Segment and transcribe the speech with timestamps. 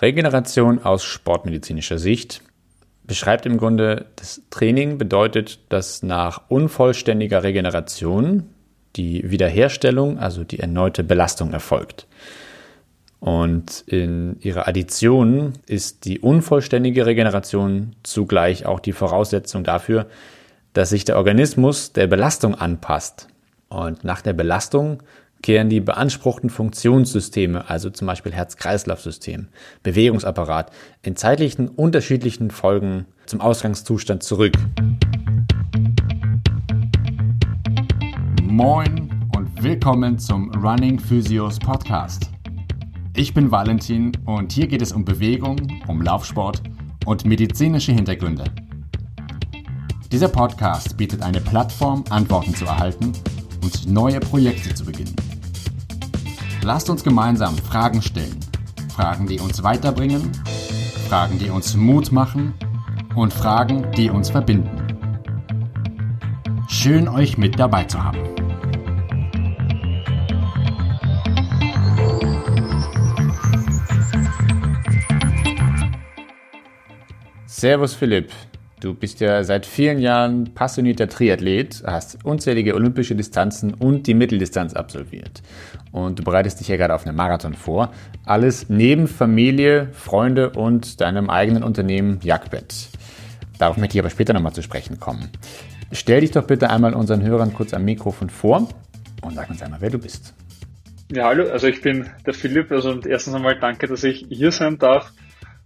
[0.00, 2.42] Regeneration aus sportmedizinischer Sicht
[3.04, 8.44] beschreibt im Grunde, das Training bedeutet, dass nach unvollständiger Regeneration
[8.96, 12.06] die Wiederherstellung, also die erneute Belastung erfolgt.
[13.20, 20.06] Und in ihrer Addition ist die unvollständige Regeneration zugleich auch die Voraussetzung dafür,
[20.72, 23.28] dass sich der Organismus der Belastung anpasst.
[23.68, 25.02] Und nach der Belastung
[25.42, 29.48] kehren die beanspruchten Funktionssysteme, also zum Beispiel Herz-Kreislauf-System,
[29.82, 30.70] Bewegungsapparat,
[31.02, 34.54] in zeitlichen unterschiedlichen Folgen zum Ausgangszustand zurück.
[38.42, 42.30] Moin und willkommen zum Running Physios Podcast.
[43.16, 46.62] Ich bin Valentin und hier geht es um Bewegung, um Laufsport
[47.06, 48.44] und medizinische Hintergründe.
[50.12, 53.12] Dieser Podcast bietet eine Plattform, Antworten zu erhalten
[53.62, 55.14] und neue Projekte zu beginnen.
[56.62, 58.38] Lasst uns gemeinsam Fragen stellen.
[58.94, 60.30] Fragen, die uns weiterbringen,
[61.08, 62.52] Fragen, die uns Mut machen
[63.14, 64.68] und Fragen, die uns verbinden.
[66.68, 68.18] Schön euch mit dabei zu haben.
[77.46, 78.30] Servus Philipp.
[78.80, 84.72] Du bist ja seit vielen Jahren passionierter Triathlet, hast unzählige olympische Distanzen und die Mitteldistanz
[84.72, 85.42] absolviert.
[85.92, 87.92] Und du bereitest dich ja gerade auf einen Marathon vor.
[88.24, 92.88] Alles neben Familie, Freunde und deinem eigenen Unternehmen Jagdbett.
[93.58, 95.28] Darauf möchte ich aber später nochmal zu sprechen kommen.
[95.92, 98.66] Stell dich doch bitte einmal unseren Hörern kurz am Mikrofon vor
[99.20, 100.32] und sag uns einmal, wer du bist.
[101.12, 102.72] Ja, hallo, also ich bin der Philipp.
[102.72, 105.12] Also und erstens einmal danke, dass ich hier sein darf.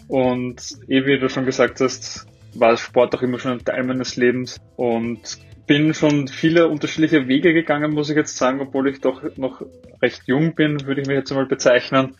[0.08, 2.26] Und eh, wie du schon gesagt hast,
[2.58, 7.54] war Sport auch immer schon ein Teil meines Lebens und bin schon viele unterschiedliche Wege
[7.54, 9.62] gegangen, muss ich jetzt sagen, obwohl ich doch noch
[10.02, 12.16] recht jung bin, würde ich mich jetzt einmal bezeichnen.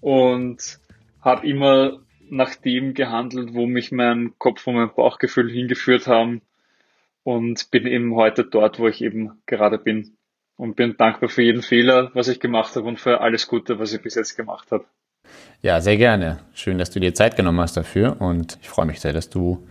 [0.00, 0.78] Und
[1.20, 6.42] habe immer nach dem gehandelt, wo mich mein Kopf und mein Bauchgefühl hingeführt haben.
[7.24, 10.16] Und bin eben heute dort, wo ich eben gerade bin.
[10.56, 13.92] Und bin dankbar für jeden Fehler, was ich gemacht habe und für alles Gute, was
[13.92, 14.84] ich bis jetzt gemacht habe.
[15.62, 16.38] Ja, sehr gerne.
[16.54, 19.66] Schön, dass du dir Zeit genommen hast dafür und ich freue mich sehr, dass du,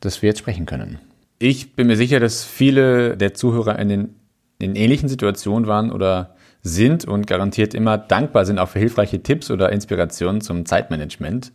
[0.00, 0.98] dass wir jetzt sprechen können.
[1.38, 4.14] Ich bin mir sicher, dass viele der Zuhörer in den
[4.62, 9.50] in ähnlichen Situationen waren oder sind und garantiert immer dankbar sind auch für hilfreiche Tipps
[9.50, 11.52] oder Inspirationen zum Zeitmanagement.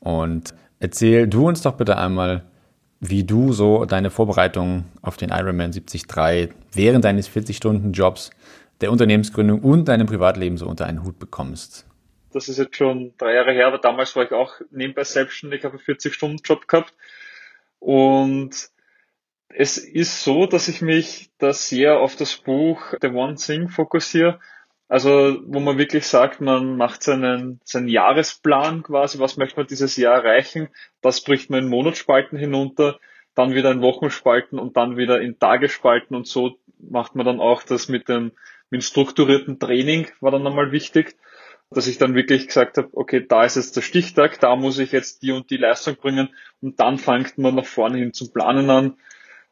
[0.00, 2.42] Und erzähl du uns doch bitte einmal,
[3.00, 6.04] wie du so deine Vorbereitung auf den Ironman 73
[6.72, 8.30] während deines 40-Stunden-Jobs,
[8.80, 11.86] der Unternehmensgründung und deinem Privatleben so unter einen Hut bekommst.
[12.32, 15.78] Das ist jetzt schon drei Jahre her, aber damals war ich auch nebenbei selbstständig, habe
[15.78, 16.94] einen 40-Stunden-Job gehabt.
[17.78, 18.70] Und
[19.48, 24.40] es ist so, dass ich mich da sehr auf das Buch The One Thing fokussiere.
[24.88, 29.96] Also, wo man wirklich sagt, man macht seinen, seinen Jahresplan quasi, was möchte man dieses
[29.96, 30.68] Jahr erreichen.
[31.00, 32.98] Das bricht man in Monatsspalten hinunter,
[33.34, 37.62] dann wieder in Wochenspalten und dann wieder in Tagesspalten und so macht man dann auch
[37.62, 38.32] das mit dem,
[38.68, 41.16] mit dem strukturierten Training, war dann nochmal wichtig
[41.72, 44.92] dass ich dann wirklich gesagt habe, okay, da ist jetzt der Stichtag, da muss ich
[44.92, 46.28] jetzt die und die Leistung bringen.
[46.60, 48.96] Und dann fängt man nach vorne hin zum Planen an.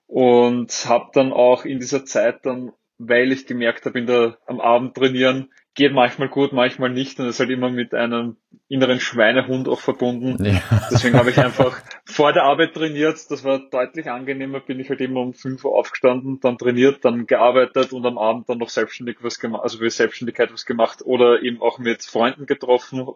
[0.06, 4.60] Und habe dann auch in dieser Zeit dann, weil ich gemerkt habe, in der am
[4.60, 8.36] Abend trainieren geht manchmal gut, manchmal nicht und ist halt immer mit einem
[8.68, 10.44] inneren Schweinehund auch verbunden.
[10.44, 10.60] Ja.
[10.90, 15.00] Deswegen habe ich einfach vor der Arbeit trainiert, das war deutlich angenehmer, bin ich halt
[15.00, 19.18] immer um 5 Uhr aufgestanden, dann trainiert, dann gearbeitet und am Abend dann noch selbstständig
[19.20, 23.08] was gemacht, also für Selbstständigkeit was gemacht oder eben auch mit Freunden getroffen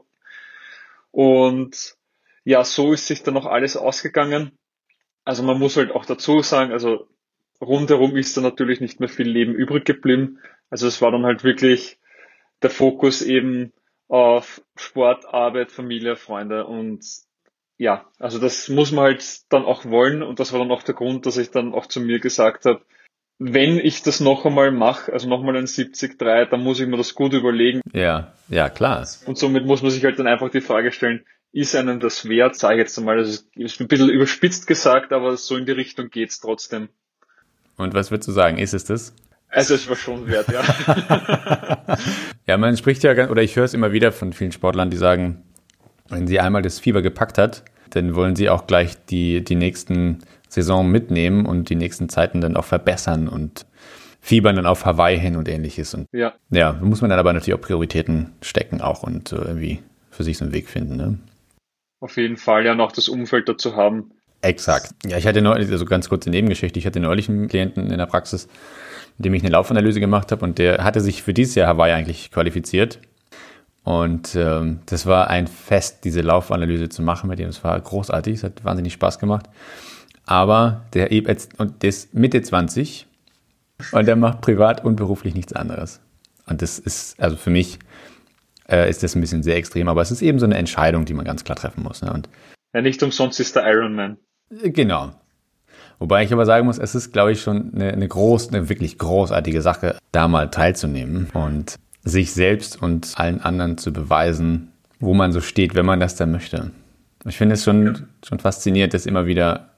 [1.10, 1.96] und
[2.44, 4.52] ja, so ist sich dann noch alles ausgegangen.
[5.24, 7.08] Also man muss halt auch dazu sagen, also
[7.60, 10.38] rundherum ist da natürlich nicht mehr viel Leben übrig geblieben.
[10.68, 11.98] Also es war dann halt wirklich
[12.62, 13.72] der Fokus eben
[14.08, 17.04] auf Sport, Arbeit, Familie, Freunde und
[17.76, 20.94] ja, also das muss man halt dann auch wollen und das war dann auch der
[20.94, 22.82] Grund, dass ich dann auch zu mir gesagt habe,
[23.38, 27.14] wenn ich das noch einmal mache, also nochmal ein 70-3, dann muss ich mir das
[27.14, 27.80] gut überlegen.
[27.92, 29.06] Ja, ja, klar.
[29.26, 32.56] Und somit muss man sich halt dann einfach die Frage stellen, ist einem das wert,
[32.56, 36.10] sage ich jetzt einmal, das ist ein bisschen überspitzt gesagt, aber so in die Richtung
[36.10, 36.88] geht's trotzdem.
[37.76, 39.14] Und was würdest du sagen, ist es das?
[39.54, 41.96] Also es war schon wert, ja.
[42.46, 45.42] ja, man spricht ja, oder ich höre es immer wieder von vielen Sportlern, die sagen,
[46.08, 50.18] wenn sie einmal das Fieber gepackt hat, dann wollen sie auch gleich die, die nächsten
[50.48, 53.66] Saison mitnehmen und die nächsten Zeiten dann auch verbessern und
[54.20, 55.94] fiebern dann auf Hawaii hin und ähnliches.
[55.94, 60.24] Und ja, ja muss man dann aber natürlich auch Prioritäten stecken auch und irgendwie für
[60.24, 60.96] sich so einen Weg finden.
[60.96, 61.18] Ne?
[62.00, 64.10] Auf jeden Fall ja noch das Umfeld dazu haben.
[64.40, 64.90] Exakt.
[65.06, 68.06] Ja, ich hatte neulich, also ganz kurze Nebengeschichte, ich hatte neulich einen Klienten in der
[68.06, 68.48] Praxis,
[69.16, 71.92] mit dem ich eine Laufanalyse gemacht habe und der hatte sich für dieses Jahr Hawaii
[71.92, 72.98] eigentlich qualifiziert.
[73.84, 77.48] Und ähm, das war ein Fest, diese Laufanalyse zu machen mit ihm.
[77.48, 79.46] Es war großartig, es hat wahnsinnig Spaß gemacht.
[80.24, 83.06] Aber der jetzt und der ist Mitte 20
[83.92, 86.00] und der macht privat und beruflich nichts anderes.
[86.46, 87.78] Und das ist, also für mich
[88.70, 91.14] äh, ist das ein bisschen sehr extrem, aber es ist eben so eine Entscheidung, die
[91.14, 92.02] man ganz klar treffen muss.
[92.02, 92.12] Ne?
[92.12, 92.28] Und
[92.74, 94.16] ja, nicht umsonst ist der Ironman.
[94.50, 95.12] Genau.
[95.98, 98.98] Wobei ich aber sagen muss, es ist, glaube ich, schon eine, eine groß, eine wirklich
[98.98, 105.32] großartige Sache, da mal teilzunehmen und sich selbst und allen anderen zu beweisen, wo man
[105.32, 106.70] so steht, wenn man das dann möchte.
[107.26, 107.94] Ich finde es schon, ja.
[108.26, 109.70] schon faszinierend, dass immer wieder,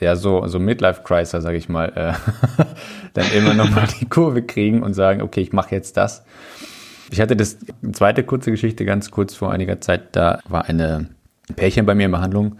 [0.00, 2.64] ja, so, so Midlife-Criser, sage ich mal, äh,
[3.14, 6.24] dann immer nochmal die Kurve kriegen und sagen, okay, ich mache jetzt das.
[7.10, 7.58] Ich hatte das,
[7.92, 11.08] zweite kurze Geschichte ganz kurz vor einiger Zeit, da war eine
[11.54, 12.56] Pärchen bei mir in Behandlung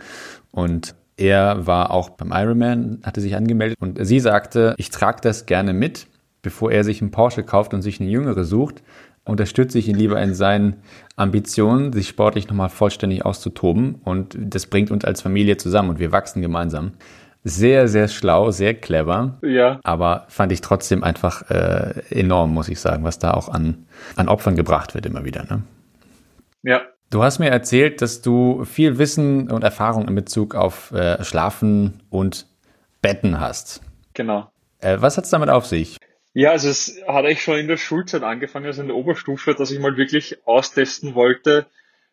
[0.53, 5.47] und er war auch beim Ironman, hatte sich angemeldet und sie sagte, ich trage das
[5.47, 6.07] gerne mit,
[6.43, 8.83] bevor er sich einen Porsche kauft und sich eine jüngere sucht,
[9.25, 10.77] unterstütze ich ihn lieber in seinen
[11.17, 16.13] Ambitionen, sich sportlich nochmal vollständig auszutoben und das bringt uns als Familie zusammen und wir
[16.13, 16.93] wachsen gemeinsam.
[17.43, 19.39] Sehr, sehr schlau, sehr clever.
[19.41, 19.79] Ja.
[19.85, 23.87] Aber fand ich trotzdem einfach äh, enorm, muss ich sagen, was da auch an,
[24.17, 25.45] an Opfern gebracht wird immer wieder.
[25.45, 25.63] Ne?
[26.65, 26.83] Ja,
[27.17, 32.03] Du hast mir erzählt, dass du viel Wissen und Erfahrung in Bezug auf äh, Schlafen
[32.11, 32.47] und
[33.01, 33.81] Betten hast.
[34.13, 34.53] Genau.
[34.81, 35.97] Äh, was hat es damit auf sich?
[36.35, 39.71] Ja, also es hat eigentlich schon in der Schulzeit angefangen, also in der Oberstufe, dass
[39.71, 41.65] ich mal wirklich austesten wollte,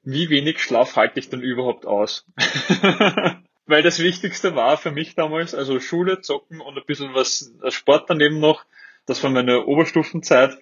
[0.03, 2.25] wie wenig Schlaf halte ich denn überhaupt aus.
[3.65, 8.09] Weil das Wichtigste war für mich damals, also Schule, Zocken und ein bisschen was Sport
[8.09, 8.63] daneben noch.
[9.05, 10.57] Das war meine Oberstufenzeit.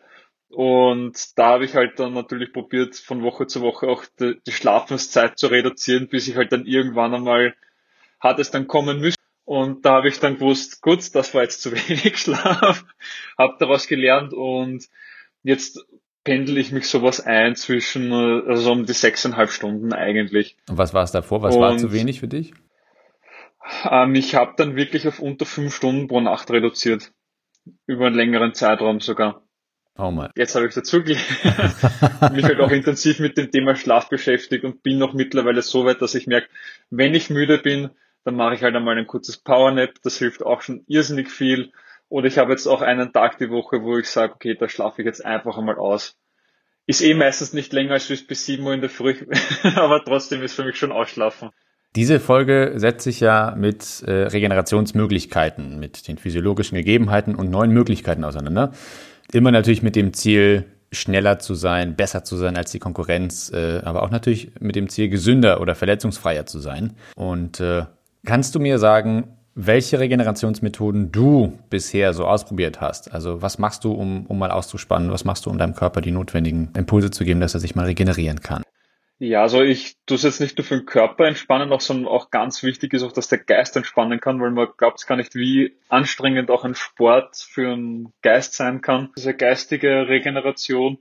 [0.51, 4.51] Und da habe ich halt dann natürlich probiert, von Woche zu Woche auch die, die
[4.51, 7.55] Schlafenszeit zu reduzieren, bis ich halt dann irgendwann einmal
[8.19, 9.17] hat es dann kommen müssen.
[9.45, 12.85] Und da habe ich dann gewusst, gut, das war jetzt zu wenig Schlaf,
[13.37, 14.87] habe daraus gelernt und
[15.43, 15.85] jetzt
[16.23, 20.57] pendel ich mich sowas ein zwischen, also um die sechseinhalb Stunden eigentlich.
[20.69, 21.41] Und was war es davor?
[21.41, 22.53] Was und, war zu wenig für dich?
[23.89, 27.11] Ähm, ich habe dann wirklich auf unter fünf Stunden pro Nacht reduziert.
[27.85, 29.43] Über einen längeren Zeitraum sogar.
[29.97, 30.31] Oh mal.
[30.35, 34.97] Jetzt habe ich dazu mich halt auch intensiv mit dem Thema Schlaf beschäftigt und bin
[34.97, 36.47] noch mittlerweile so weit, dass ich merke,
[36.89, 37.89] wenn ich müde bin,
[38.23, 39.95] dann mache ich halt einmal ein kurzes Powernap.
[40.03, 41.71] Das hilft auch schon irrsinnig viel.
[42.09, 45.01] Oder ich habe jetzt auch einen Tag die Woche, wo ich sage, okay, da schlafe
[45.01, 46.17] ich jetzt einfach einmal aus.
[46.85, 49.15] Ist eh meistens nicht länger als bis 7 Uhr in der Früh,
[49.75, 51.51] aber trotzdem ist für mich schon Ausschlafen.
[51.95, 58.23] Diese Folge setzt sich ja mit äh, Regenerationsmöglichkeiten, mit den physiologischen Gegebenheiten und neuen Möglichkeiten
[58.23, 58.71] auseinander.
[59.33, 63.79] Immer natürlich mit dem Ziel, schneller zu sein, besser zu sein als die Konkurrenz, äh,
[63.83, 66.93] aber auch natürlich mit dem Ziel, gesünder oder verletzungsfreier zu sein.
[67.15, 67.85] Und äh,
[68.25, 73.13] kannst du mir sagen, welche Regenerationsmethoden du bisher so ausprobiert hast?
[73.13, 75.11] Also was machst du, um, um mal auszuspannen?
[75.11, 77.85] Was machst du, um deinem Körper die notwendigen Impulse zu geben, dass er sich mal
[77.85, 78.63] regenerieren kann?
[79.23, 82.31] Ja, also ich tue es jetzt nicht nur für den Körper entspannen, auch, sondern auch
[82.31, 85.35] ganz wichtig ist auch, dass der Geist entspannen kann, weil man glaubt es gar nicht,
[85.35, 89.11] wie anstrengend auch ein Sport für einen Geist sein kann.
[89.15, 90.97] Diese geistige Regeneration,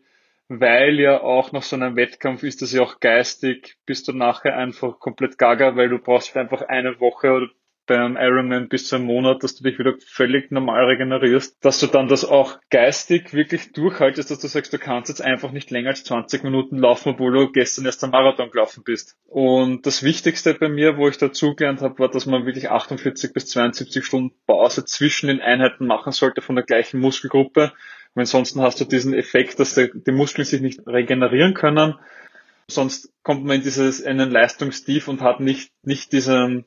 [0.49, 4.55] weil ja auch nach so einem Wettkampf ist das ja auch geistig, bist du nachher
[4.55, 7.49] einfach komplett gaga, weil du brauchst einfach eine Woche oder
[7.90, 11.88] beim Ironman bis zu einem Monat, dass du dich wieder völlig normal regenerierst, dass du
[11.88, 15.88] dann das auch geistig wirklich durchhaltest, dass du sagst, du kannst jetzt einfach nicht länger
[15.88, 19.16] als 20 Minuten laufen, obwohl du gestern erst am Marathon gelaufen bist.
[19.26, 23.47] Und das Wichtigste bei mir, wo ich dazugelernt habe, war, dass man wirklich 48 bis
[23.47, 27.73] 72 Stunden Pause zwischen den Einheiten machen sollte von der gleichen Muskelgruppe.
[28.14, 31.97] Weil ansonsten hast du diesen Effekt, dass die Muskeln sich nicht regenerieren können.
[32.68, 36.66] Sonst kommt man in dieses einen Leistungstief und hat nicht, nicht diesen,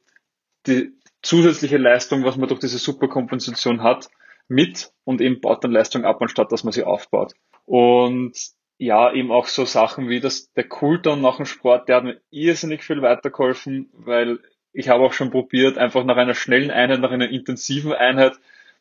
[0.67, 0.91] die,
[1.23, 4.09] zusätzliche Leistung, was man durch diese Superkompensation hat,
[4.47, 7.33] mit und eben baut dann Leistung ab, anstatt dass man sie aufbaut.
[7.65, 8.33] Und
[8.77, 12.21] ja, eben auch so Sachen wie das, der Cooldown nach dem Sport, der hat mir
[12.29, 14.39] irrsinnig viel weitergeholfen, weil
[14.73, 18.33] ich habe auch schon probiert, einfach nach einer schnellen Einheit, nach einer intensiven Einheit,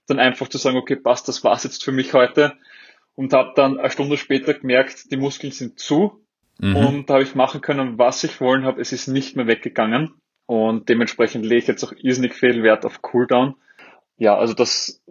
[0.08, 2.54] dann einfach zu sagen, okay, passt, das war's jetzt für mich heute.
[3.14, 6.24] Und habe dann eine Stunde später gemerkt, die Muskeln sind zu.
[6.58, 6.76] Mhm.
[6.76, 8.80] Und da habe ich machen können, was ich wollen habe.
[8.80, 10.14] Es ist nicht mehr weggegangen.
[10.52, 13.54] Und dementsprechend lege ich jetzt auch irrsinnig viel Wert auf Cooldown.
[14.18, 15.02] Ja, also das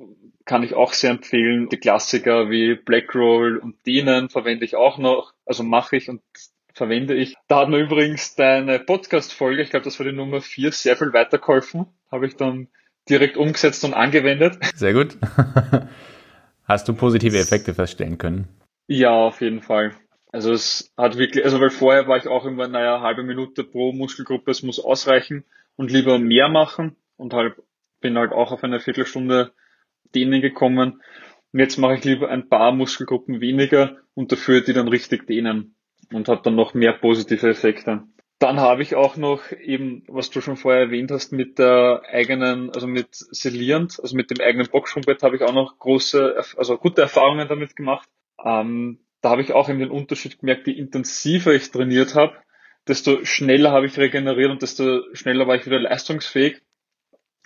[0.45, 1.67] kann ich auch sehr empfehlen.
[1.67, 6.21] Die Klassiker wie Blackroll und Dehnen verwende ich auch noch, also mache ich und
[6.75, 7.37] verwende ich.
[7.47, 11.11] Da hat mir übrigens deine Podcast-Folge, ich glaube, das war die Nummer vier, sehr viel
[11.11, 11.87] weitergeholfen.
[12.11, 12.67] Habe ich dann
[13.09, 14.59] direkt umgesetzt und angewendet.
[14.75, 15.17] Sehr gut.
[16.65, 18.47] Hast du positive Effekte feststellen können?
[18.85, 19.95] Ja, auf jeden Fall.
[20.31, 23.91] Also es hat wirklich, also weil vorher war ich auch immer, naja, halbe Minute pro
[23.91, 25.43] Muskelgruppe, es muss ausreichen
[25.75, 27.55] und lieber mehr machen und halt
[27.99, 29.51] bin halt auch auf eine Viertelstunde
[30.15, 31.01] dehnen gekommen.
[31.53, 35.75] Und jetzt mache ich lieber ein paar Muskelgruppen weniger und dafür die dann richtig dehnen.
[36.11, 38.03] und habe dann noch mehr positive Effekte.
[38.39, 42.71] Dann habe ich auch noch eben, was du schon vorher erwähnt hast, mit der eigenen,
[42.71, 47.03] also mit Selierend, also mit dem eigenen Boxsprungbett habe ich auch noch große, also gute
[47.03, 48.09] Erfahrungen damit gemacht.
[48.43, 52.35] Ähm, da habe ich auch eben den Unterschied gemerkt, je intensiver ich trainiert habe,
[52.87, 56.61] desto schneller habe ich regeneriert und desto schneller war ich wieder leistungsfähig.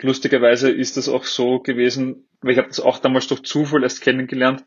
[0.02, 4.02] Lustigerweise ist das auch so gewesen, weil ich habe das auch damals durch Zufall erst
[4.02, 4.66] kennengelernt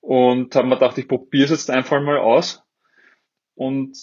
[0.00, 2.62] und habe mir gedacht, ich probiere es jetzt einfach mal aus.
[3.54, 3.96] Und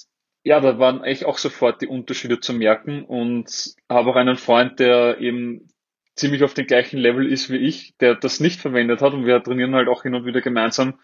[0.43, 4.79] ja, da waren eigentlich auch sofort die Unterschiede zu merken und habe auch einen Freund,
[4.79, 5.69] der eben
[6.15, 9.41] ziemlich auf dem gleichen Level ist wie ich, der das nicht verwendet hat und wir
[9.41, 10.99] trainieren halt auch hin und wieder gemeinsam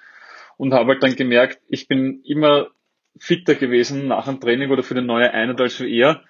[0.60, 2.68] und habe halt dann gemerkt, ich bin immer
[3.18, 6.22] fitter gewesen nach dem Training oder für eine neue Einheit als wie er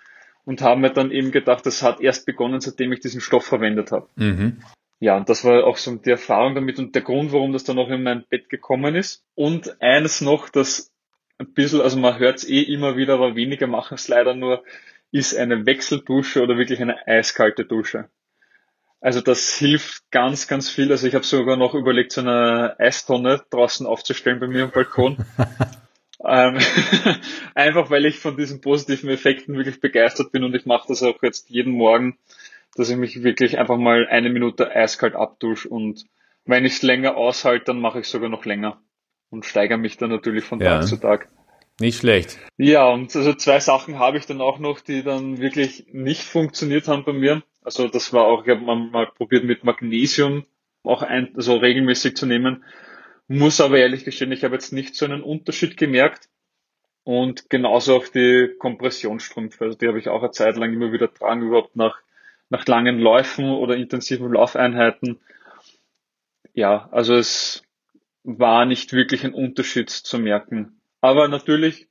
[0.46, 3.92] und haben mir dann eben gedacht, das hat erst begonnen, seitdem ich diesen Stoff verwendet
[3.92, 4.08] habe.
[4.16, 4.62] Mhm.
[5.00, 7.80] Ja, und das war auch so die Erfahrung damit und der Grund, warum das dann
[7.80, 9.26] auch in mein Bett gekommen ist.
[9.34, 10.92] Und eines noch, das
[11.40, 14.64] ein bisschen, also man hört es eh immer wieder, aber weniger machen es leider nur,
[15.12, 18.10] ist eine Wechseldusche oder wirklich eine eiskalte Dusche.
[19.02, 20.92] Also das hilft ganz, ganz viel.
[20.92, 25.18] Also ich habe sogar noch überlegt, so eine Eistonne draußen aufzustellen bei mir am Balkon.
[26.26, 26.58] ähm,
[27.56, 31.22] einfach weil ich von diesen positiven Effekten wirklich begeistert bin und ich mache das auch
[31.24, 32.18] jetzt jeden Morgen,
[32.76, 36.06] dass ich mich wirklich einfach mal eine Minute eiskalt abdusche und
[36.46, 38.82] wenn ich es länger aushalte, dann mache ich sogar noch länger
[39.30, 40.80] und steigere mich dann natürlich von ja.
[40.80, 41.30] Tag zu Tag.
[41.80, 42.38] Nicht schlecht.
[42.58, 46.88] Ja, und also zwei Sachen habe ich dann auch noch, die dann wirklich nicht funktioniert
[46.88, 47.42] haben bei mir.
[47.64, 50.46] Also das war auch, ich habe mal probiert mit Magnesium
[50.84, 52.64] auch ein, also regelmäßig zu nehmen.
[53.28, 56.30] Muss aber ehrlich gestehen, ich habe jetzt nicht so einen Unterschied gemerkt.
[57.04, 59.66] Und genauso auch die Kompressionsstrümpfe.
[59.66, 61.98] Also die habe ich auch eine Zeit lang immer wieder tragen, überhaupt nach,
[62.50, 65.20] nach langen Läufen oder intensiven Laufeinheiten.
[66.54, 67.64] Ja, also es
[68.24, 70.79] war nicht wirklich ein Unterschied zu merken.
[71.02, 71.88] Aber natürlich,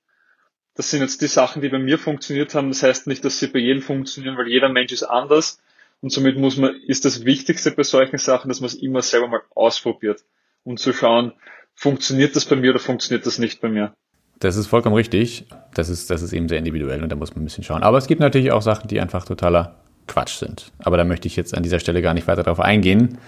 [0.74, 2.68] das sind jetzt die Sachen, die bei mir funktioniert haben.
[2.68, 5.60] Das heißt nicht, dass sie bei jedem funktionieren, weil jeder Mensch ist anders.
[6.00, 9.28] Und somit muss man, ist das Wichtigste bei solchen Sachen, dass man es immer selber
[9.28, 10.24] mal ausprobiert,
[10.62, 11.32] um zu schauen,
[11.74, 13.94] funktioniert das bei mir oder funktioniert das nicht bei mir.
[14.38, 15.46] Das ist vollkommen richtig.
[15.74, 17.82] Das ist, das ist eben sehr individuell und da muss man ein bisschen schauen.
[17.82, 20.70] Aber es gibt natürlich auch Sachen, die einfach totaler Quatsch sind.
[20.78, 23.18] Aber da möchte ich jetzt an dieser Stelle gar nicht weiter darauf eingehen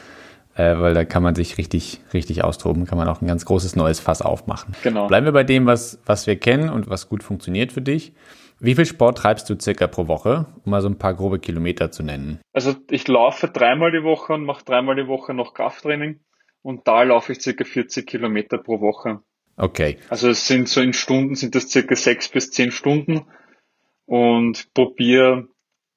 [0.60, 3.76] äh, weil da kann man sich richtig, richtig austoben, kann man auch ein ganz großes
[3.76, 4.74] neues Fass aufmachen.
[4.82, 5.06] Genau.
[5.06, 8.12] Bleiben wir bei dem, was, was wir kennen und was gut funktioniert für dich.
[8.58, 11.90] Wie viel Sport treibst du circa pro Woche, um mal so ein paar grobe Kilometer
[11.90, 12.40] zu nennen?
[12.52, 16.20] Also ich laufe dreimal die Woche und mache dreimal die Woche noch Krafttraining
[16.60, 19.20] und da laufe ich circa 40 Kilometer pro Woche.
[19.56, 19.96] Okay.
[20.10, 23.22] Also es sind so in Stunden sind das circa sechs bis zehn Stunden
[24.04, 25.48] und probiere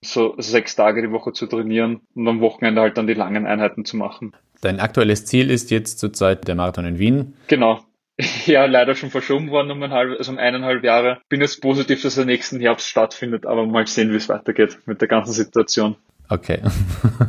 [0.02, 3.86] so sechs Tage die Woche zu trainieren und am Wochenende halt dann die langen Einheiten
[3.86, 4.34] zu machen.
[4.64, 7.34] Dein aktuelles Ziel ist jetzt zurzeit der Marathon in Wien.
[7.48, 7.82] Genau.
[8.46, 11.20] Ja, leider schon verschoben worden um, ein halb, also um eineinhalb Jahre.
[11.30, 15.02] Bin jetzt positiv, dass er nächsten Herbst stattfindet, aber mal sehen, wie es weitergeht mit
[15.02, 15.96] der ganzen Situation.
[16.34, 16.62] Okay.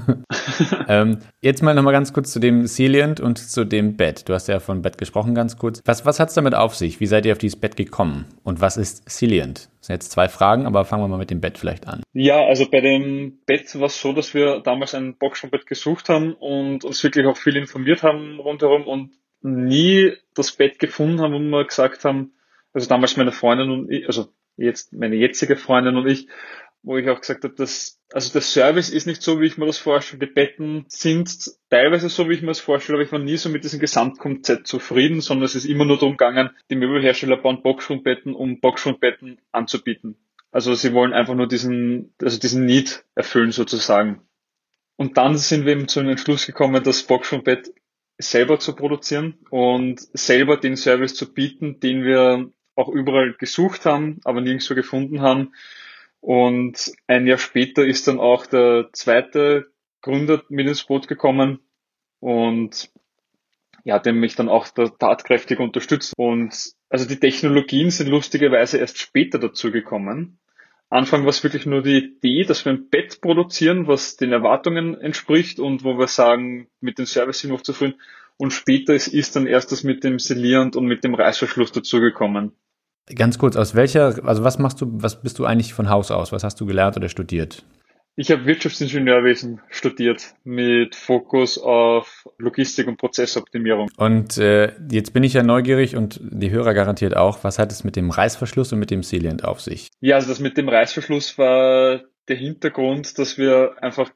[0.89, 4.27] ähm, jetzt mal nochmal ganz kurz zu dem Salient und zu dem Bett.
[4.27, 5.83] Du hast ja von Bett gesprochen ganz kurz.
[5.85, 7.01] Was, was hat es damit auf sich?
[7.01, 8.25] Wie seid ihr auf dieses Bett gekommen?
[8.45, 9.69] Und was ist Salient?
[9.81, 12.03] Das sind jetzt zwei Fragen, aber fangen wir mal mit dem Bett vielleicht an.
[12.15, 16.33] Ja, also bei dem Bett war es so, dass wir damals ein Boxspringbett gesucht haben
[16.33, 19.11] und uns wirklich auch viel informiert haben rundherum und
[19.43, 22.33] nie das Bett gefunden haben, wo wir gesagt haben,
[22.73, 26.29] also damals meine Freundin und ich, also jetzt meine jetzige Freundin und ich,
[26.85, 29.67] wo ich auch gesagt habe, dass, also der Service ist nicht so, wie ich mir
[29.67, 30.27] das vorstelle.
[30.27, 33.49] Die Betten sind teilweise so, wie ich mir das vorstelle, aber ich war nie so
[33.49, 38.35] mit diesem Gesamtkonzept zufrieden, sondern es ist immer nur darum gegangen, die Möbelhersteller bauen Boxschwungbetten,
[38.35, 40.17] um Boxschwungbetten anzubieten.
[40.53, 44.21] Also sie wollen einfach nur diesen, also diesen Need erfüllen sozusagen.
[44.97, 47.73] Und dann sind wir eben zu einem Entschluss gekommen, das Boxschwungbett
[48.19, 54.21] selber zu produzieren und selber den Service zu bieten, den wir auch überall gesucht haben,
[54.25, 55.53] aber nirgendwo gefunden haben
[56.25, 59.67] und ein Jahr später ist dann auch der zweite
[60.01, 61.59] Gründer mit ins Boot gekommen
[62.19, 62.91] und
[63.85, 66.15] ja, dem mich dann auch da tatkräftig unterstützt.
[66.17, 70.39] Und also die Technologien sind lustigerweise erst später dazu gekommen.
[70.89, 74.99] Anfang war es wirklich nur die Idee, dass wir ein Bett produzieren, was den Erwartungen
[74.99, 78.01] entspricht und wo wir sagen, mit dem Service sind wir zufrieden.
[78.39, 82.57] Und später ist, ist dann erst das mit dem Selierend und mit dem Reißverschluss dazugekommen.
[83.15, 86.33] Ganz kurz, aus welcher, also was machst du, was bist du eigentlich von Haus aus?
[86.33, 87.65] Was hast du gelernt oder studiert?
[88.17, 93.91] Ich habe Wirtschaftsingenieurwesen studiert mit Fokus auf Logistik und Prozessoptimierung.
[93.97, 97.43] Und äh, jetzt bin ich ja neugierig und die Hörer garantiert auch.
[97.43, 99.91] Was hat es mit dem Reißverschluss und mit dem Sealant auf sich?
[100.01, 104.11] Ja, also das mit dem Reißverschluss war der Hintergrund, dass wir einfach,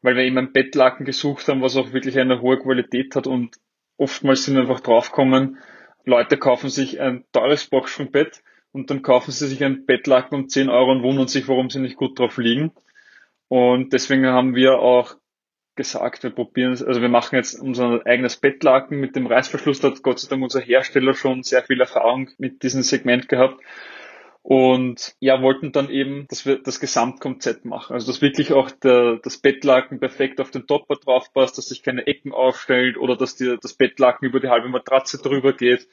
[0.00, 3.56] weil wir eben ein Bettlaken gesucht haben, was auch wirklich eine hohe Qualität hat und
[3.98, 5.58] oftmals sind wir einfach draufgekommen,
[6.04, 8.42] Leute kaufen sich ein teures Boxspringbett
[8.72, 11.80] und dann kaufen sie sich ein Bettlaken um 10 Euro und wundern sich, warum sie
[11.80, 12.72] nicht gut drauf liegen.
[13.48, 15.16] Und deswegen haben wir auch
[15.76, 19.80] gesagt, wir probieren es, also wir machen jetzt unser eigenes Bettlaken mit dem Reißverschluss.
[19.80, 23.60] Da hat Gott sei Dank unser Hersteller schon sehr viel Erfahrung mit diesem Segment gehabt.
[24.46, 27.94] Und ja, wollten dann eben, dass wir das Gesamtkonzept machen.
[27.94, 31.82] Also dass wirklich auch der, das Bettlaken perfekt auf den Topper drauf passt, dass sich
[31.82, 35.88] keine Ecken aufstellt oder dass dir das Bettlaken über die halbe Matratze drüber geht,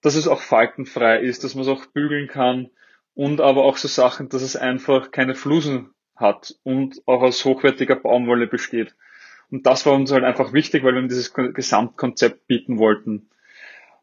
[0.00, 2.70] dass es auch faltenfrei ist, dass man es auch bügeln kann
[3.14, 7.96] und aber auch so Sachen, dass es einfach keine Flusen hat und auch aus hochwertiger
[7.96, 8.94] Baumwolle besteht.
[9.50, 13.28] Und das war uns halt einfach wichtig, weil wir dieses Gesamtkonzept bieten wollten.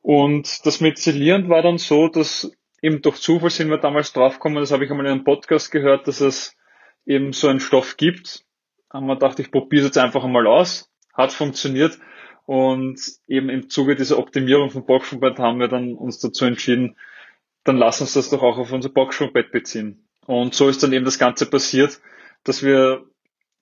[0.01, 4.59] Und das mit Zellierend war dann so, dass eben durch Zufall sind wir damals draufgekommen,
[4.59, 6.55] das habe ich einmal in einem Podcast gehört, dass es
[7.05, 8.45] eben so einen Stoff gibt.
[8.91, 10.91] Haben wir gedacht, ich probiere es jetzt einfach einmal aus.
[11.13, 11.99] Hat funktioniert.
[12.45, 16.97] Und eben im Zuge dieser Optimierung von Boxschuhbett haben wir dann uns dazu entschieden,
[17.63, 20.07] dann lass uns das doch auch auf unser Boxschuhbett beziehen.
[20.25, 22.01] Und so ist dann eben das Ganze passiert,
[22.43, 23.05] dass wir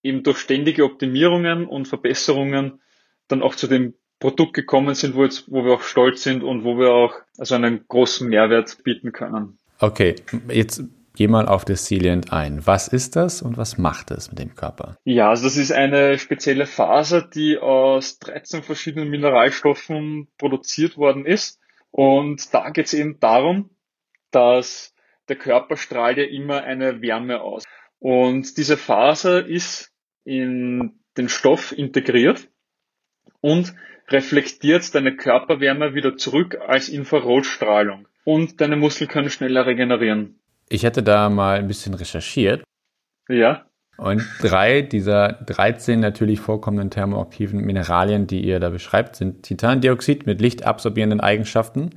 [0.04, 2.82] eben durch ständige Optimierungen und Verbesserungen
[3.28, 6.64] dann auch zu dem Produkt gekommen sind, wo, jetzt, wo wir auch stolz sind und
[6.64, 9.58] wo wir auch also einen großen Mehrwert bieten können.
[9.80, 10.16] Okay,
[10.50, 10.84] jetzt
[11.16, 12.66] geh mal auf das Silient ein.
[12.66, 14.98] Was ist das und was macht es mit dem Körper?
[15.04, 21.60] Ja, also das ist eine spezielle Faser, die aus 13 verschiedenen Mineralstoffen produziert worden ist.
[21.92, 23.70] Und da geht es eben darum,
[24.32, 24.94] dass
[25.30, 27.64] der Körper strahlt ja immer eine Wärme aus.
[28.00, 29.92] Und diese Faser ist
[30.24, 32.48] in den Stoff integriert
[33.42, 33.74] und
[34.10, 40.40] reflektiert deine Körperwärme wieder zurück als Infrarotstrahlung und deine Muskeln können schneller regenerieren.
[40.70, 42.64] Ich hätte da mal ein bisschen recherchiert.
[43.30, 43.66] Ja.
[43.98, 50.40] Und drei dieser 13 natürlich vorkommenden thermoaktiven Mineralien, die ihr da beschreibt, sind Titandioxid mit
[50.40, 51.92] lichtabsorbierenden Eigenschaften,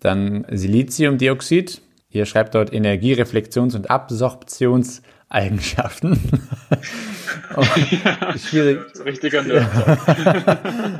[0.00, 6.20] dann Siliziumdioxid, ihr schreibt dort Energiereflexions- und Absorptions- Eigenschaften.
[8.04, 8.80] ja, schwierig.
[9.04, 9.68] Richtiger Nerd.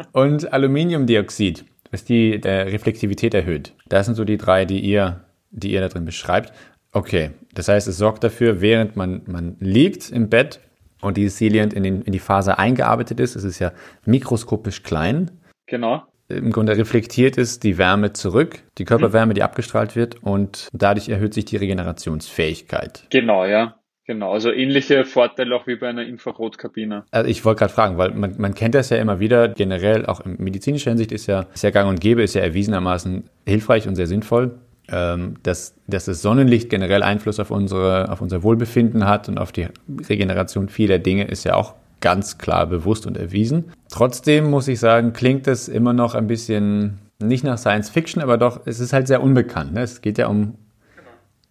[0.12, 3.75] und Aluminiumdioxid, was die der Reflektivität erhöht.
[3.88, 6.53] Das sind so die drei, die ihr, die ihr da drin beschreibt.
[6.93, 10.61] Okay, das heißt, es sorgt dafür, während man, man liegt im Bett
[11.01, 13.73] und dieses Silient in, den, in die Faser eingearbeitet ist, es ist ja
[14.05, 15.31] mikroskopisch klein.
[15.66, 21.09] Genau im Grunde reflektiert ist die Wärme zurück, die Körperwärme, die abgestrahlt wird und dadurch
[21.09, 23.07] erhöht sich die Regenerationsfähigkeit.
[23.11, 23.80] Genau, ja.
[24.11, 27.05] Genau, also ähnliche Vorteile auch wie bei einer Infrarotkabine.
[27.12, 30.18] Also ich wollte gerade fragen, weil man, man kennt das ja immer wieder, generell auch
[30.23, 34.09] in medizinischer Hinsicht ist ja, ja gang und gäbe, ist ja erwiesenermaßen hilfreich und sehr
[34.09, 39.38] sinnvoll, ähm, dass, dass das Sonnenlicht generell Einfluss auf, unsere, auf unser Wohlbefinden hat und
[39.38, 39.68] auf die
[40.09, 43.66] Regeneration vieler Dinge ist ja auch ganz klar bewusst und erwiesen.
[43.92, 48.38] Trotzdem muss ich sagen, klingt das immer noch ein bisschen nicht nach Science Fiction, aber
[48.38, 49.73] doch, es ist halt sehr unbekannt.
[49.73, 49.83] Ne?
[49.83, 50.55] Es geht ja um,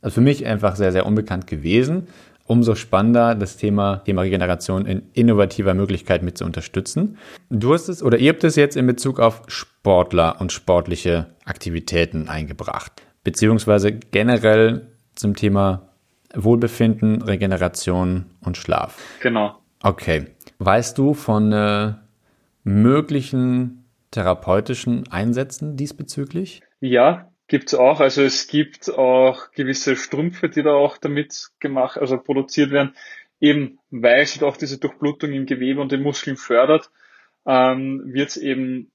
[0.01, 2.07] also für mich einfach sehr, sehr unbekannt gewesen
[2.49, 7.17] umso spannender, das Thema, Thema Regeneration in innovativer Möglichkeit mit zu unterstützen.
[7.51, 12.27] Du hast es oder ihr habt es jetzt in Bezug auf Sportler und sportliche Aktivitäten
[12.27, 15.89] eingebracht, beziehungsweise generell zum Thema
[16.33, 18.97] Wohlbefinden, Regeneration und Schlaf.
[19.21, 19.55] Genau.
[19.83, 20.25] Okay.
[20.57, 21.93] Weißt du von äh,
[22.63, 26.63] möglichen therapeutischen Einsätzen diesbezüglich?
[26.81, 27.99] Ja, Gibt's auch.
[27.99, 32.95] Also es gibt auch gewisse Strümpfe, die da auch damit gemacht, also produziert werden,
[33.41, 36.91] eben weil es auch diese Durchblutung im Gewebe und den Muskeln fördert,
[37.47, 38.91] ähm, wird es eben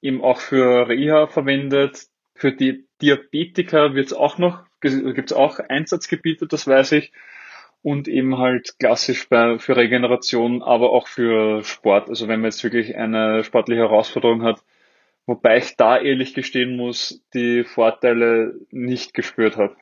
[0.00, 2.08] eben auch für Reha verwendet.
[2.34, 7.12] Für die Diabetiker wird es auch noch, gibt es auch Einsatzgebiete, das weiß ich.
[7.82, 12.08] Und eben halt klassisch bei, für Regeneration, aber auch für Sport.
[12.08, 14.60] Also wenn man jetzt wirklich eine sportliche Herausforderung hat,
[15.26, 19.76] Wobei ich da ehrlich gestehen muss, die Vorteile nicht gespürt habe.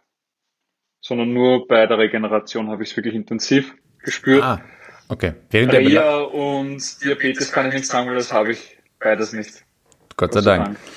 [1.00, 4.42] Sondern nur bei der Regeneration habe ich es wirklich intensiv gespürt.
[4.42, 4.60] Ah,
[5.08, 5.32] okay.
[5.50, 9.64] Während Reha und Diabetes kann ich nicht sagen, weil das habe ich beides nicht.
[10.16, 10.76] Gott sei Dank.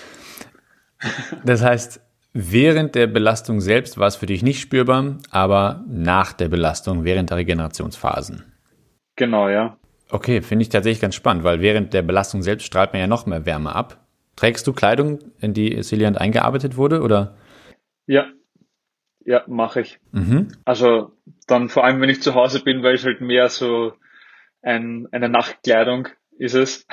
[1.44, 2.00] Das heißt,
[2.32, 7.30] während der Belastung selbst war es für dich nicht spürbar, aber nach der Belastung, während
[7.30, 8.54] der Regenerationsphasen.
[9.18, 9.78] Genau, ja.
[10.10, 13.26] Okay, finde ich tatsächlich ganz spannend, weil während der Belastung selbst strahlt man ja noch
[13.26, 14.03] mehr Wärme ab.
[14.36, 17.38] Trägst du Kleidung, in die Silient eingearbeitet wurde, oder?
[18.08, 18.28] Ja,
[19.26, 20.00] ja, mache ich.
[20.12, 20.50] Mhm.
[20.66, 21.12] Also
[21.48, 23.94] dann vor allem, wenn ich zu Hause bin, weil es halt mehr so
[24.62, 26.86] ein, eine Nachtkleidung ist es.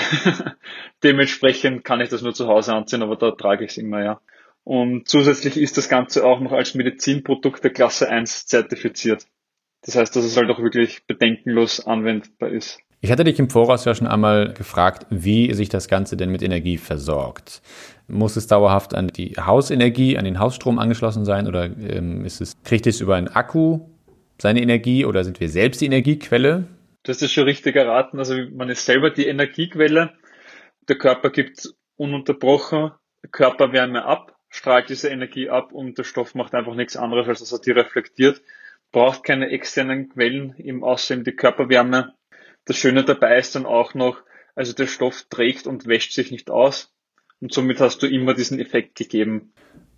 [1.03, 4.21] Dementsprechend kann ich das nur zu Hause anziehen, aber da trage ich es immer, ja.
[4.65, 9.27] Und zusätzlich ist das Ganze auch noch als Medizinprodukt der Klasse 1 zertifiziert.
[9.83, 12.81] Das heißt, dass es halt auch wirklich bedenkenlos anwendbar ist.
[13.03, 16.43] Ich hatte dich im Voraus ja schon einmal gefragt, wie sich das Ganze denn mit
[16.43, 17.63] Energie versorgt.
[18.09, 22.63] Muss es dauerhaft an die Hausenergie, an den Hausstrom angeschlossen sein oder ähm, ist es,
[22.63, 23.89] kriegt es über einen Akku
[24.39, 26.67] seine Energie oder sind wir selbst die Energiequelle?
[27.09, 28.19] Hast es schon richtig erraten.
[28.19, 30.13] Also man ist selber die Energiequelle.
[30.89, 32.93] Der Körper gibt ununterbrochen
[33.33, 37.53] Körperwärme ab, strahlt diese Energie ab und der Stoff macht einfach nichts anderes, als dass
[37.53, 38.43] er die reflektiert.
[38.93, 42.15] Braucht keine externen Quellen, im Aussehen die Körperwärme.
[42.65, 44.23] Das Schöne dabei ist dann auch noch,
[44.55, 46.93] also der Stoff trägt und wäscht sich nicht aus.
[47.41, 49.53] Und somit hast du immer diesen Effekt gegeben.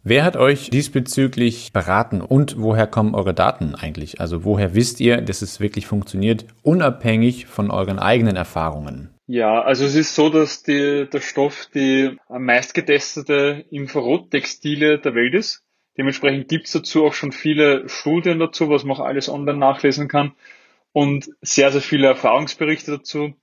[0.04, 4.20] Wer hat euch diesbezüglich beraten und woher kommen eure Daten eigentlich?
[4.20, 9.10] Also woher wisst ihr, dass es wirklich funktioniert, unabhängig von euren eigenen Erfahrungen?
[9.28, 15.34] Ja, also es ist so, dass die, der Stoff die am meistgetestete Infrarottextile der Welt
[15.34, 15.62] ist.
[15.96, 20.08] Dementsprechend gibt es dazu auch schon viele Studien dazu, was man auch alles online nachlesen
[20.08, 20.32] kann
[20.92, 23.34] und sehr, sehr viele Erfahrungsberichte dazu.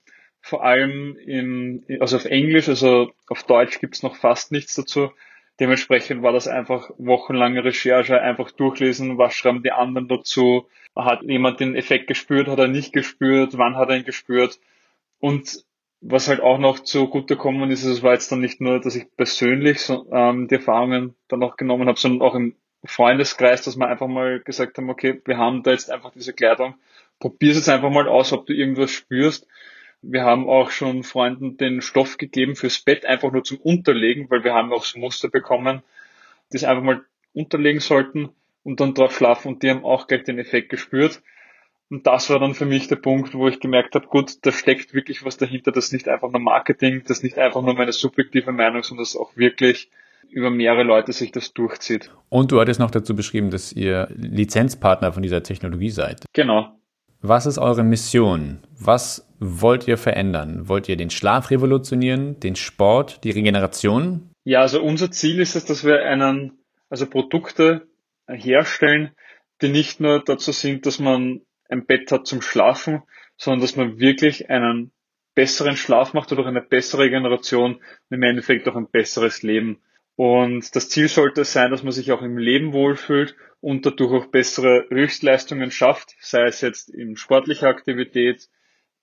[0.41, 5.11] Vor allem in, also auf Englisch, also auf Deutsch gibt es noch fast nichts dazu.
[5.59, 11.59] Dementsprechend war das einfach wochenlange Recherche, einfach durchlesen, was schreiben die anderen dazu, hat jemand
[11.59, 14.59] den Effekt gespürt, hat er nicht gespürt, wann hat er ihn gespürt.
[15.19, 15.65] Und
[16.01, 19.05] was halt auch noch zugute kommen ist, es war jetzt dann nicht nur, dass ich
[19.17, 23.87] persönlich so, ähm, die Erfahrungen dann auch genommen habe, sondern auch im Freundeskreis, dass wir
[23.87, 26.75] einfach mal gesagt haben, okay, wir haben da jetzt einfach diese Kleidung,
[27.19, 29.47] probier es jetzt einfach mal aus, ob du irgendwas spürst
[30.01, 34.43] wir haben auch schon Freunden den Stoff gegeben fürs Bett, einfach nur zum Unterlegen, weil
[34.43, 35.81] wir haben auch so Muster bekommen,
[36.51, 37.01] die es einfach mal
[37.33, 38.29] unterlegen sollten
[38.63, 41.21] und dann drauf schlafen und die haben auch gleich den Effekt gespürt.
[41.89, 44.93] Und das war dann für mich der Punkt, wo ich gemerkt habe, gut, da steckt
[44.93, 47.93] wirklich was dahinter, das ist nicht einfach nur Marketing, das ist nicht einfach nur meine
[47.93, 49.89] subjektive Meinung, sondern das auch wirklich
[50.29, 52.11] über mehrere Leute sich das durchzieht.
[52.29, 56.25] Und du hattest noch dazu beschrieben, dass ihr Lizenzpartner von dieser Technologie seid.
[56.33, 56.78] Genau.
[57.21, 58.59] Was ist eure Mission?
[58.79, 60.69] Was wollt ihr verändern?
[60.69, 64.29] Wollt ihr den Schlaf revolutionieren, den Sport, die Regeneration?
[64.45, 67.87] Ja, also unser Ziel ist es, dass wir einen, also Produkte
[68.27, 69.11] herstellen,
[69.61, 73.03] die nicht nur dazu sind, dass man ein Bett hat zum Schlafen,
[73.35, 74.91] sondern dass man wirklich einen
[75.35, 79.81] besseren Schlaf macht oder eine bessere Regeneration und im Endeffekt auch ein besseres Leben.
[80.15, 84.27] Und das Ziel sollte sein, dass man sich auch im Leben wohlfühlt und dadurch auch
[84.27, 88.49] bessere Höchstleistungen schafft, sei es jetzt in sportlicher Aktivität,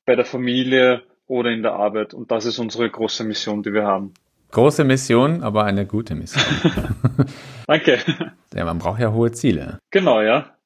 [0.05, 2.15] bei der Familie oder in der Arbeit.
[2.15, 4.15] Und das ist unsere große Mission, die wir haben.
[4.53, 6.45] Große Mission, aber eine gute Mission.
[7.67, 7.99] Danke.
[8.55, 9.79] Ja, man braucht ja hohe Ziele.
[9.91, 10.57] Genau, ja.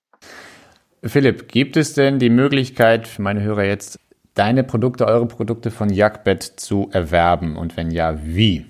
[1.03, 3.99] Philipp, gibt es denn die Möglichkeit für meine Hörer jetzt,
[4.35, 7.57] deine Produkte, eure Produkte von Jagdbett zu erwerben?
[7.57, 8.67] Und wenn ja, wie?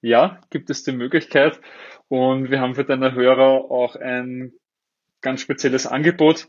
[0.00, 1.60] Ja, gibt es die Möglichkeit.
[2.12, 4.52] Und wir haben für deine Hörer auch ein
[5.22, 6.46] ganz spezielles Angebot.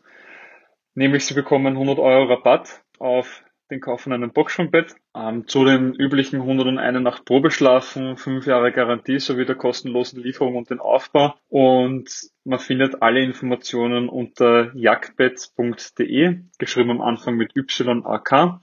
[0.94, 5.94] Nämlich sie bekommen 100 Euro Rabatt auf den Kauf von einem Boxsprungbett, ähm, zu den
[5.94, 11.34] üblichen 101 Nacht Probeschlafen, 5 Jahre Garantie sowie der kostenlosen Lieferung und den Aufbau.
[11.48, 12.10] Und
[12.44, 18.60] man findet alle Informationen unter jagdbett.de, geschrieben am Anfang mit YAK,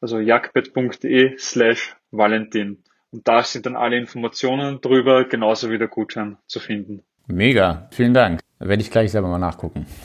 [0.00, 2.84] also jagdbett.de slash Valentin.
[3.12, 7.02] Und da sind dann alle Informationen drüber, genauso wie der Gutschein zu finden.
[7.26, 8.40] Mega, vielen Dank.
[8.58, 9.86] Da werde ich gleich selber mal nachgucken.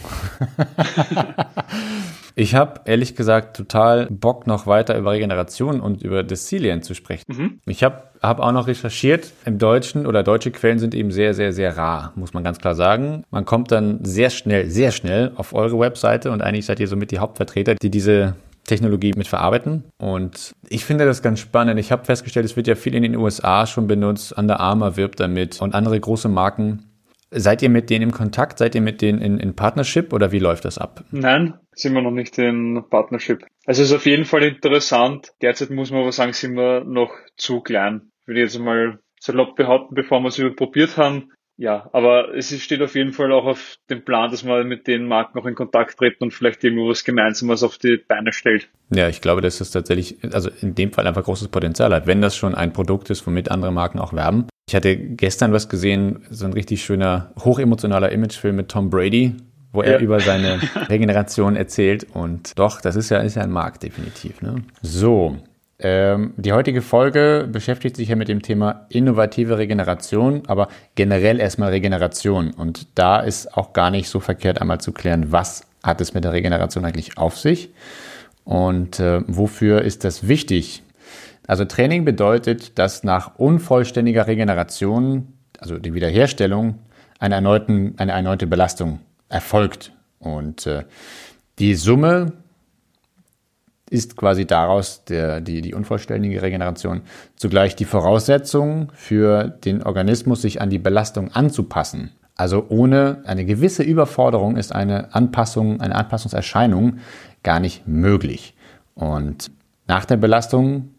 [2.37, 7.23] Ich habe ehrlich gesagt total Bock, noch weiter über Regeneration und über Decilien zu sprechen.
[7.27, 7.59] Mhm.
[7.65, 11.53] Ich habe hab auch noch recherchiert, im Deutschen oder deutsche Quellen sind eben sehr, sehr,
[11.53, 13.23] sehr rar, muss man ganz klar sagen.
[13.31, 17.11] Man kommt dann sehr schnell, sehr schnell auf eure Webseite und eigentlich seid ihr somit
[17.11, 18.35] die Hauptvertreter, die diese
[18.65, 19.85] Technologie mit verarbeiten.
[19.97, 21.79] Und ich finde das ganz spannend.
[21.79, 24.37] Ich habe festgestellt, es wird ja viel in den USA schon benutzt.
[24.37, 26.91] Under Armour wirbt damit und andere große Marken.
[27.31, 28.59] Seid ihr mit denen im Kontakt?
[28.59, 31.03] Seid ihr mit denen in, in Partnership oder wie läuft das ab?
[31.11, 33.45] Nein, sind wir noch nicht in Partnership.
[33.65, 35.33] Also es ist auf jeden Fall interessant.
[35.41, 38.11] Derzeit muss man aber sagen, sind wir noch zu klein.
[38.25, 41.31] Würde ich jetzt mal salopp behaupten, bevor wir es überprobiert haben.
[41.57, 45.07] Ja, aber es steht auf jeden Fall auch auf dem Plan, dass man mit den
[45.07, 48.67] Marken noch in Kontakt treten und vielleicht irgendwo was Gemeinsames auf die Beine stellt.
[48.93, 52.21] Ja, ich glaube, dass das tatsächlich, also in dem Fall einfach großes Potenzial hat, wenn
[52.21, 54.47] das schon ein Produkt ist, womit andere Marken auch werben.
[54.67, 59.35] Ich hatte gestern was gesehen, so ein richtig schöner, hochemotionaler Imagefilm mit Tom Brady,
[59.71, 59.99] wo er ja.
[59.99, 62.05] über seine Regeneration erzählt.
[62.13, 64.41] Und doch, das ist ja, ist ja ein Markt, definitiv.
[64.41, 64.63] Ne?
[64.81, 65.37] So,
[65.79, 71.69] ähm, die heutige Folge beschäftigt sich ja mit dem Thema innovative Regeneration, aber generell erstmal
[71.69, 72.51] Regeneration.
[72.51, 76.23] Und da ist auch gar nicht so verkehrt, einmal zu klären, was hat es mit
[76.23, 77.69] der Regeneration eigentlich auf sich
[78.45, 80.83] und äh, wofür ist das wichtig?
[81.47, 86.79] Also Training bedeutet, dass nach unvollständiger Regeneration, also die Wiederherstellung,
[87.19, 89.91] eine, erneuten, eine erneute Belastung erfolgt.
[90.19, 90.83] Und äh,
[91.59, 92.33] die Summe
[93.95, 97.01] ist quasi daraus der, die, die unvollständige Regeneration
[97.35, 102.11] zugleich die Voraussetzung für den Organismus, sich an die Belastung anzupassen.
[102.35, 106.99] Also ohne eine gewisse Überforderung ist eine Anpassung, eine Anpassungserscheinung
[107.43, 108.55] gar nicht möglich.
[108.93, 109.51] Und
[109.87, 110.89] nach der Belastung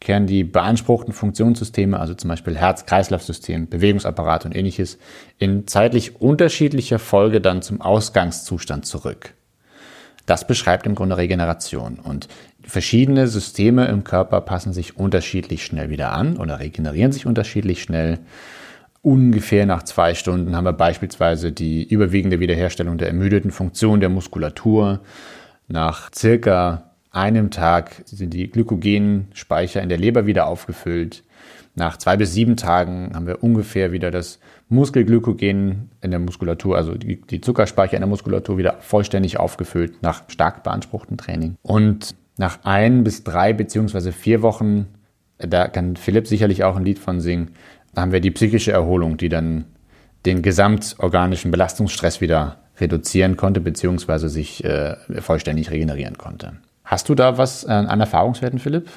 [0.00, 4.98] kehren die beanspruchten Funktionssysteme, also zum Beispiel Herz-Kreislauf-System, Bewegungsapparat und ähnliches,
[5.36, 9.34] in zeitlich unterschiedlicher Folge dann zum Ausgangszustand zurück.
[10.30, 12.28] Das beschreibt im Grunde Regeneration und
[12.62, 18.20] verschiedene Systeme im Körper passen sich unterschiedlich schnell wieder an oder regenerieren sich unterschiedlich schnell.
[19.02, 25.00] Ungefähr nach zwei Stunden haben wir beispielsweise die überwiegende Wiederherstellung der ermüdeten Funktion der Muskulatur.
[25.66, 31.24] Nach circa einem Tag sind die Glykogenspeicher in der Leber wieder aufgefüllt.
[31.80, 34.38] Nach zwei bis sieben Tagen haben wir ungefähr wieder das
[34.68, 40.24] Muskelglykogen in der Muskulatur, also die, die Zuckerspeicher in der Muskulatur wieder vollständig aufgefüllt nach
[40.28, 41.56] stark beanspruchtem Training.
[41.62, 44.88] Und nach ein bis drei beziehungsweise vier Wochen,
[45.38, 47.52] da kann Philipp sicherlich auch ein Lied von singen,
[47.94, 49.64] da haben wir die psychische Erholung, die dann
[50.26, 56.58] den gesamtorganischen Belastungsstress wieder reduzieren konnte, beziehungsweise sich äh, vollständig regenerieren konnte.
[56.84, 58.90] Hast du da was an Erfahrungswerten, Philipp?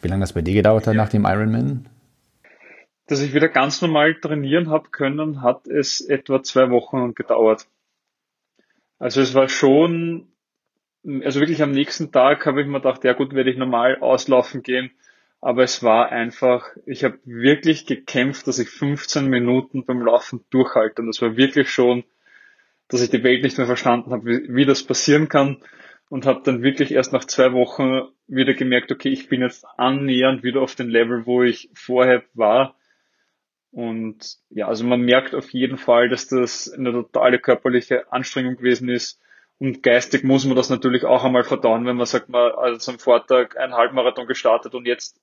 [0.00, 1.02] Wie lange das bei dir gedauert hat ja.
[1.02, 1.86] nach dem Ironman?
[3.08, 7.66] Dass ich wieder ganz normal trainieren habe können, hat es etwa zwei Wochen gedauert.
[8.98, 10.28] Also es war schon,
[11.04, 14.62] also wirklich am nächsten Tag habe ich mir gedacht, ja gut, werde ich normal auslaufen
[14.62, 14.90] gehen.
[15.40, 21.02] Aber es war einfach, ich habe wirklich gekämpft, dass ich 15 Minuten beim Laufen durchhalte.
[21.02, 22.04] Und das war wirklich schon,
[22.88, 25.58] dass ich die Welt nicht mehr verstanden habe, wie, wie das passieren kann
[26.08, 30.42] und habe dann wirklich erst nach zwei Wochen wieder gemerkt, okay, ich bin jetzt annähernd
[30.42, 32.74] wieder auf dem Level, wo ich vorher war.
[33.70, 38.88] Und ja, also man merkt auf jeden Fall, dass das eine totale körperliche Anstrengung gewesen
[38.88, 39.20] ist.
[39.58, 42.98] Und geistig muss man das natürlich auch einmal verdauen, wenn man sagt, man also am
[42.98, 45.20] Vortag einen Halbmarathon gestartet und jetzt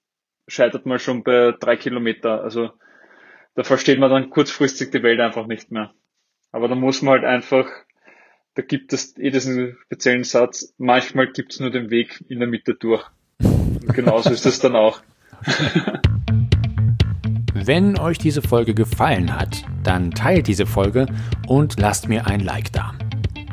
[0.48, 2.44] scheitert man schon bei drei Kilometer.
[2.44, 2.72] Also
[3.56, 5.94] da versteht man dann kurzfristig die Welt einfach nicht mehr.
[6.52, 7.68] Aber da muss man halt einfach
[8.56, 12.48] da gibt es eh diesen speziellen Satz, manchmal gibt es nur den Weg in der
[12.48, 13.06] Mitte durch.
[13.40, 15.02] Und genauso ist es dann auch.
[17.65, 21.08] Wenn euch diese Folge gefallen hat, dann teilt diese Folge
[21.47, 22.93] und lasst mir ein Like da.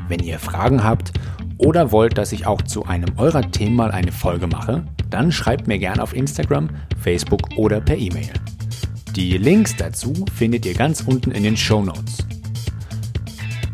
[0.06, 1.12] Wenn ihr Fragen habt
[1.56, 5.66] oder wollt, dass ich auch zu einem eurer Themen mal eine Folge mache, dann schreibt
[5.66, 6.68] mir gerne auf Instagram,
[7.00, 8.28] Facebook oder per E-Mail.
[9.16, 12.18] Die Links dazu findet ihr ganz unten in den Show Notes.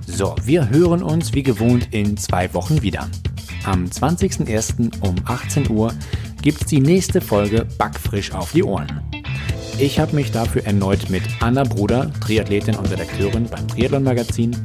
[0.07, 3.09] So, wir hören uns wie gewohnt in zwei Wochen wieder.
[3.65, 5.01] Am 20.01.
[5.01, 5.93] um 18 Uhr
[6.43, 9.08] gibt es die nächste Folge Backfrisch auf die Ohren.
[9.81, 14.57] Ich habe mich dafür erneut mit Anna Bruder, Triathletin und Redakteurin beim Triathlon Magazin,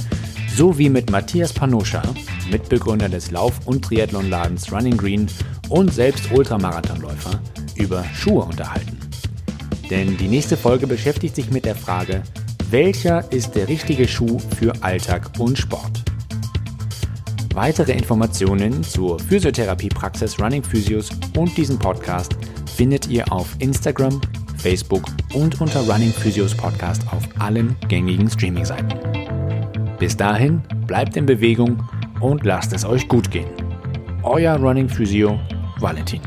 [0.55, 2.01] sowie mit Matthias Panoscha,
[2.49, 5.27] Mitbegründer des Lauf- und Triathlonladens Running Green
[5.69, 7.39] und selbst Ultramarathonläufer,
[7.75, 8.97] über Schuhe unterhalten.
[9.91, 12.23] Denn die nächste Folge beschäftigt sich mit der Frage,
[12.71, 16.01] welcher ist der richtige Schuh für Alltag und Sport?
[17.53, 22.35] Weitere Informationen zur Physiotherapiepraxis Running Physios und diesem Podcast
[22.75, 24.19] findet ihr auf Instagram,
[24.63, 28.97] Facebook und unter Running Physios Podcast auf allen gängigen Streaming-Seiten.
[29.99, 31.83] Bis dahin, bleibt in Bewegung
[32.21, 33.49] und lasst es euch gut gehen.
[34.23, 35.37] Euer Running Physio
[35.79, 36.21] Valentin.